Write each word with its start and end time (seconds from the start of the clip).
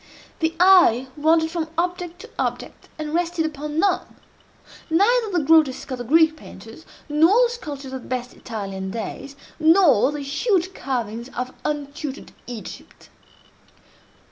The 0.39 0.55
eye 0.59 1.09
wandered 1.15 1.51
from 1.51 1.67
object 1.77 2.17
to 2.21 2.29
object, 2.39 2.89
and 2.97 3.13
rested 3.13 3.45
upon 3.45 3.77
none—neither 3.77 5.29
the 5.31 5.43
grotesques 5.43 5.91
of 5.91 5.99
the 5.99 6.03
Greek 6.03 6.35
painters, 6.35 6.87
nor 7.07 7.43
the 7.43 7.49
sculptures 7.51 7.93
of 7.93 8.01
the 8.01 8.07
best 8.07 8.33
Italian 8.33 8.89
days, 8.89 9.35
nor 9.59 10.11
the 10.11 10.21
huge 10.21 10.73
carvings 10.73 11.29
of 11.37 11.53
untutored 11.63 12.31
Egypt. 12.47 13.09